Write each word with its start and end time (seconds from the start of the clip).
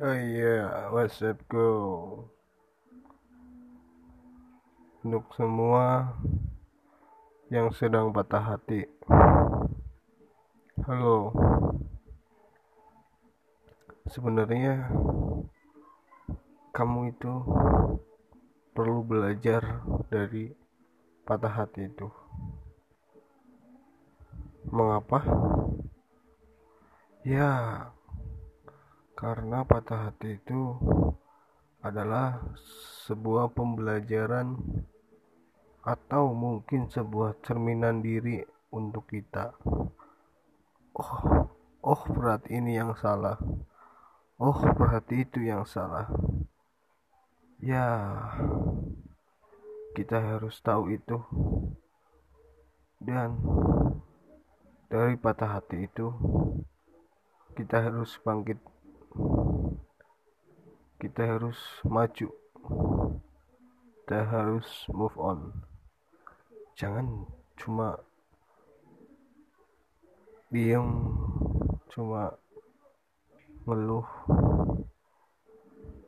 Oh 0.00 0.16
iya, 0.16 0.88
what's 0.96 1.20
up 1.20 1.36
go? 1.52 1.68
Untuk 5.04 5.28
semua 5.36 6.16
yang 7.52 7.68
sedang 7.76 8.08
patah 8.08 8.40
hati. 8.40 8.88
Halo. 10.88 11.36
Sebenarnya 14.08 14.88
kamu 16.72 17.12
itu 17.12 17.34
perlu 18.72 19.04
belajar 19.04 19.84
dari 20.08 20.48
patah 21.28 21.60
hati 21.60 21.92
itu. 21.92 22.08
Mengapa? 24.72 25.20
Ya, 27.20 27.52
karena 29.20 29.68
patah 29.68 30.08
hati 30.08 30.40
itu 30.40 30.80
adalah 31.84 32.40
sebuah 33.04 33.52
pembelajaran 33.52 34.56
atau 35.84 36.32
mungkin 36.32 36.88
sebuah 36.88 37.36
cerminan 37.44 38.00
diri 38.00 38.40
untuk 38.72 39.12
kita. 39.12 39.52
Oh, 40.96 41.44
oh 41.84 42.02
berarti 42.16 42.64
ini 42.64 42.80
yang 42.80 42.96
salah. 42.96 43.36
Oh, 44.40 44.56
berarti 44.56 45.28
itu 45.28 45.44
yang 45.44 45.68
salah. 45.68 46.08
Ya, 47.60 48.16
kita 49.92 50.16
harus 50.16 50.56
tahu 50.64 50.96
itu. 50.96 51.20
Dan 52.96 53.36
dari 54.88 55.12
patah 55.20 55.60
hati 55.60 55.84
itu 55.84 56.08
kita 57.52 57.84
harus 57.84 58.16
bangkit 58.24 58.56
kita 61.00 61.22
harus 61.24 61.58
maju. 61.82 62.28
Kita 64.04 64.18
harus 64.26 64.68
move 64.92 65.16
on. 65.16 65.52
Jangan 66.76 67.24
cuma 67.56 67.96
diem 70.50 70.86
cuma 71.88 72.34
ngeluh 73.64 74.08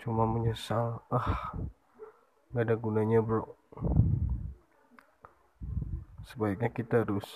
cuma 0.00 0.24
menyesal. 0.26 1.02
Ah 1.12 1.54
nggak 2.50 2.66
ada 2.66 2.74
gunanya 2.74 3.22
bro. 3.22 3.46
Sebaiknya 6.26 6.70
kita 6.70 7.06
harus 7.06 7.26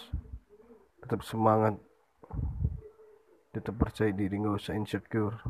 tetap 1.03 1.23
semangat 1.23 1.79
tetap 3.65 3.81
percaya 3.81 4.12
diri 4.12 4.37
nggak 4.37 4.61
usah 4.61 4.77
insecure 4.77 5.41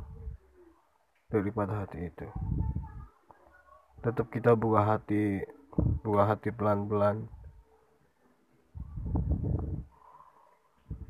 daripada 1.26 1.82
hati 1.82 1.98
itu. 1.98 2.30
Tetap 4.06 4.30
kita 4.30 4.54
buka 4.54 4.86
hati 4.86 5.42
buka 6.06 6.22
hati 6.30 6.54
pelan-pelan. 6.54 7.26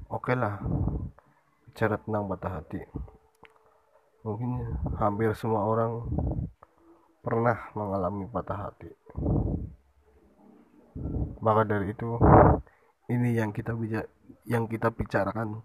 Oke 0.09 0.33
okay 0.33 0.37
lah 0.41 0.65
bicara 1.69 2.01
tentang 2.01 2.25
patah 2.25 2.53
hati. 2.57 2.81
Mungkin 4.25 4.51
hampir 4.97 5.37
semua 5.37 5.69
orang 5.69 6.09
pernah 7.21 7.69
mengalami 7.77 8.25
patah 8.33 8.73
hati. 8.73 8.89
Maka 11.45 11.69
dari 11.69 11.93
itu 11.93 12.17
ini 13.13 13.37
yang 13.37 13.53
kita 13.53 13.77
bisa 13.77 14.09
yang 14.49 14.65
kita 14.65 14.89
bicarakan 14.89 15.61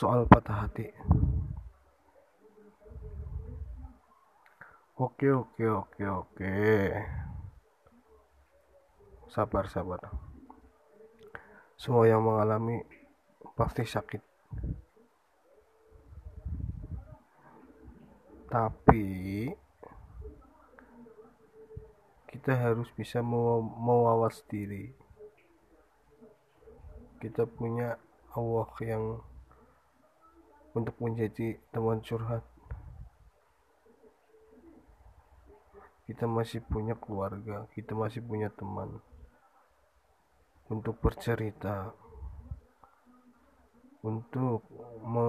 soal 0.00 0.24
patah 0.24 0.64
hati. 0.64 0.88
Oke, 4.96 5.28
oke, 5.28 5.64
oke, 5.68 6.04
oke. 6.08 6.56
Sabar, 9.28 9.68
sabar. 9.68 10.00
Semua 11.76 12.08
yang 12.08 12.24
mengalami 12.24 12.80
pasti 13.52 13.84
sakit. 13.84 14.24
Tapi 18.48 19.04
kita 22.24 22.56
harus 22.56 22.88
bisa 22.96 23.20
mewawas 23.20 24.40
diri. 24.48 24.96
Kita 27.20 27.44
punya 27.44 28.00
Allah 28.32 28.68
yang 28.80 29.20
untuk 30.74 30.94
menjadi 31.02 31.58
teman 31.74 31.98
curhat. 32.02 32.46
Kita 36.06 36.26
masih 36.26 36.62
punya 36.66 36.98
keluarga, 36.98 37.70
kita 37.74 37.94
masih 37.94 38.22
punya 38.22 38.50
teman 38.50 38.98
untuk 40.70 40.98
bercerita, 40.98 41.94
untuk 44.02 44.66
me 45.02 45.28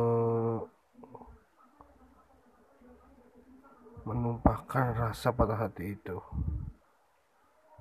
menumpahkan 4.01 4.97
rasa 4.97 5.29
pada 5.29 5.53
hati 5.53 5.93
itu. 5.93 6.17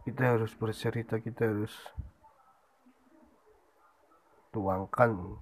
Kita 0.04 0.36
harus 0.36 0.52
bercerita, 0.52 1.16
kita 1.16 1.48
harus 1.48 1.72
tuangkan 4.52 5.40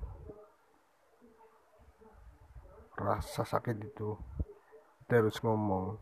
rasa 2.99 3.47
sakit 3.47 3.77
itu 3.79 4.19
harus 5.09 5.39
ngomong. 5.41 5.97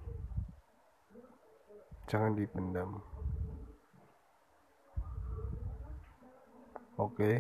Jangan 2.11 2.35
dipendam. 2.35 3.05
Oke. 6.97 7.13
Okay. 7.13 7.37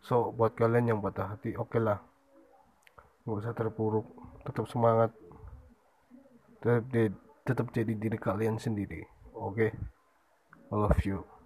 so 0.00 0.32
buat 0.32 0.56
kalian 0.56 0.96
yang 0.96 1.00
patah 1.04 1.36
hati 1.36 1.52
oke 1.60 1.76
okay 1.76 1.80
lah 1.82 2.00
nggak 3.28 3.36
usah 3.36 3.52
terpuruk 3.52 4.06
tetap 4.46 4.64
semangat. 4.70 5.12
Tetap, 6.64 7.12
tetap 7.44 7.66
jadi 7.72 7.92
diri 7.92 8.16
kalian 8.16 8.56
sendiri. 8.56 9.04
Oke. 9.36 9.68
Okay? 9.68 9.70
I 10.70 10.74
love 10.78 11.02
you 11.02 11.39